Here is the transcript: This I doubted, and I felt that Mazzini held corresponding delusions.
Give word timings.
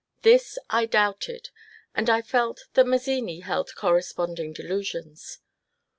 This 0.23 0.57
I 0.71 0.87
doubted, 0.87 1.49
and 1.93 2.09
I 2.09 2.23
felt 2.23 2.65
that 2.73 2.87
Mazzini 2.87 3.41
held 3.41 3.75
corresponding 3.75 4.51
delusions. 4.51 5.37